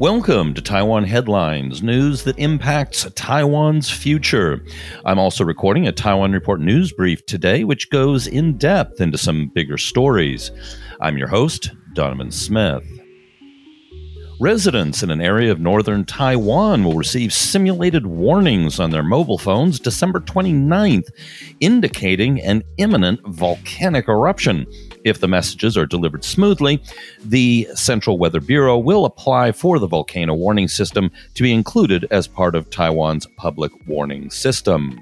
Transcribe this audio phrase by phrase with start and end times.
[0.00, 4.64] Welcome to Taiwan Headlines, news that impacts Taiwan's future.
[5.04, 9.52] I'm also recording a Taiwan Report news brief today, which goes in depth into some
[9.54, 10.50] bigger stories.
[11.00, 12.82] I'm your host, Donovan Smith.
[14.40, 19.78] Residents in an area of northern Taiwan will receive simulated warnings on their mobile phones
[19.78, 21.06] December 29th,
[21.60, 24.66] indicating an imminent volcanic eruption.
[25.04, 26.82] If the messages are delivered smoothly,
[27.22, 32.26] the Central Weather Bureau will apply for the volcano warning system to be included as
[32.26, 34.98] part of Taiwan's public warning system.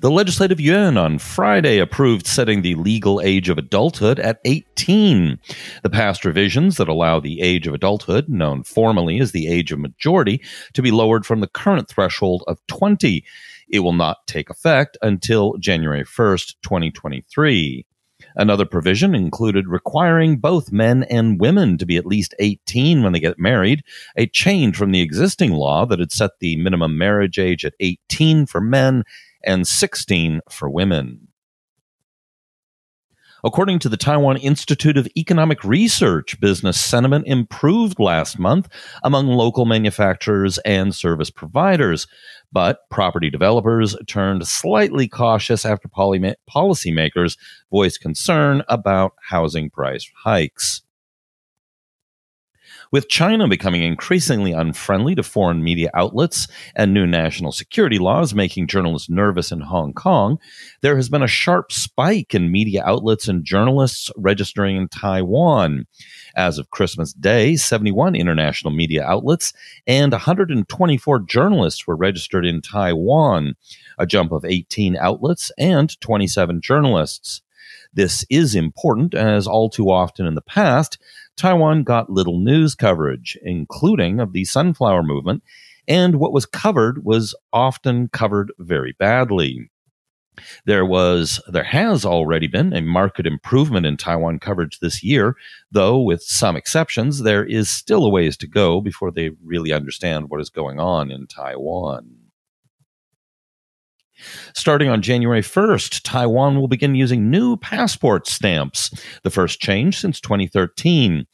[0.00, 5.38] The Legislative Yuan on Friday approved setting the legal age of adulthood at 18.
[5.82, 9.78] The past revisions that allow the age of adulthood, known formally as the age of
[9.78, 10.42] majority,
[10.74, 13.24] to be lowered from the current threshold of 20.
[13.68, 17.86] It will not take effect until January 1st, 2023.
[18.34, 23.20] Another provision included requiring both men and women to be at least 18 when they
[23.20, 23.82] get married,
[24.16, 28.46] a change from the existing law that had set the minimum marriage age at 18
[28.46, 29.04] for men
[29.44, 31.28] and 16 for women.
[33.44, 38.68] According to the Taiwan Institute of Economic Research, business sentiment improved last month
[39.02, 42.06] among local manufacturers and service providers,
[42.50, 47.36] but property developers turned slightly cautious after policymakers
[47.70, 50.82] voiced concern about housing price hikes.
[52.92, 58.68] With China becoming increasingly unfriendly to foreign media outlets and new national security laws making
[58.68, 60.38] journalists nervous in Hong Kong,
[60.82, 65.86] there has been a sharp spike in media outlets and journalists registering in Taiwan.
[66.36, 69.52] As of Christmas Day, 71 international media outlets
[69.86, 73.54] and 124 journalists were registered in Taiwan,
[73.98, 77.42] a jump of 18 outlets and 27 journalists.
[77.92, 80.98] This is important as all too often in the past,
[81.36, 85.42] Taiwan got little news coverage, including of the sunflower movement,
[85.86, 89.70] and what was covered was often covered very badly.
[90.66, 95.34] There was there has already been a market improvement in Taiwan coverage this year,
[95.70, 100.28] though with some exceptions there is still a ways to go before they really understand
[100.28, 102.25] what is going on in Taiwan.
[104.54, 108.90] Starting on January 1st, Taiwan will begin using new passport stamps,
[109.22, 111.26] the first change since 2013.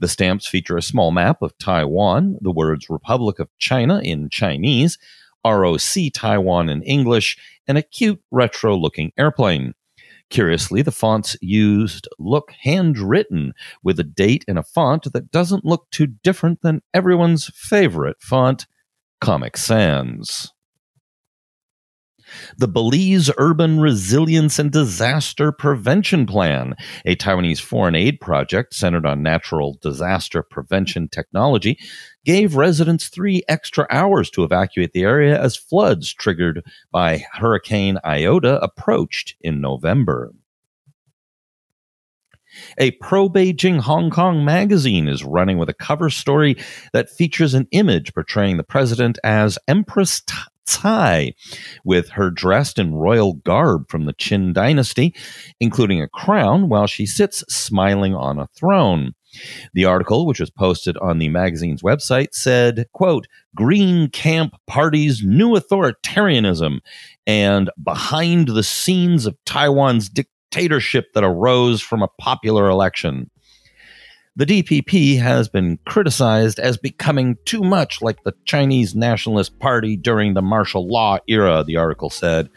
[0.00, 4.98] The stamps feature a small map of Taiwan, the words Republic of China in Chinese,
[5.44, 9.74] ROC Taiwan in English, and a cute retro looking airplane.
[10.30, 15.90] Curiously, the fonts used look handwritten with a date in a font that doesn't look
[15.90, 18.66] too different than everyone's favorite font,
[19.20, 20.52] Comic Sans.
[22.56, 26.74] The Belize Urban Resilience and Disaster Prevention Plan,
[27.04, 31.78] a Taiwanese foreign aid project centered on natural disaster prevention technology,
[32.24, 38.60] gave residents three extra hours to evacuate the area as floods triggered by Hurricane Iota
[38.62, 40.32] approached in November.
[42.78, 46.56] A pro Beijing Hong Kong magazine is running with a cover story
[46.92, 50.20] that features an image portraying the president as Empress
[50.68, 51.32] Tsai,
[51.84, 55.14] with her dressed in royal garb from the Qin dynasty,
[55.60, 59.14] including a crown, while she sits smiling on a throne.
[59.74, 65.50] The article, which was posted on the magazine's website, said, quote, Green Camp Party's new
[65.50, 66.80] authoritarianism
[67.26, 73.30] and behind the scenes of Taiwan's dictatorship that arose from a popular election.
[74.38, 80.34] The DPP has been criticized as becoming too much like the Chinese Nationalist Party during
[80.34, 82.48] the martial law era, the article said.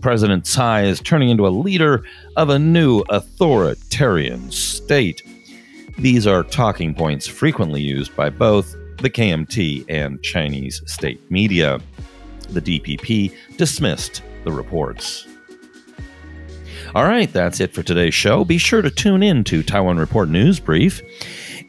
[0.00, 2.04] President Tsai is turning into a leader
[2.36, 5.20] of a new authoritarian state.
[5.98, 11.80] These are talking points frequently used by both the KMT and Chinese state media.
[12.50, 15.26] The DPP dismissed the reports.
[16.93, 18.43] All right, that's it for today's show.
[18.43, 21.01] Be sure to tune in to Taiwan Report News Brief.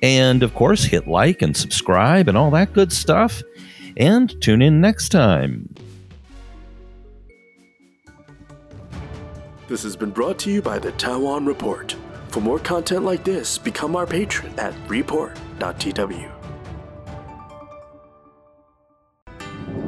[0.03, 3.43] And of course, hit like and subscribe and all that good stuff.
[3.97, 5.75] And tune in next time.
[9.69, 11.95] This has been brought to you by the Taiwan Report.
[12.29, 16.29] For more content like this, become our patron at report.tw.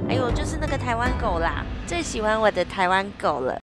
[0.07, 3.53] 哎呦，就是那个台湾狗啦，最喜欢我的台湾狗了。